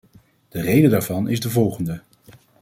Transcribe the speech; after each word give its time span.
De 0.49 0.61
reden 0.61 0.89
daarvan 0.89 1.27
is 1.29 1.39
de 1.39 1.49
volgende. 1.49 2.01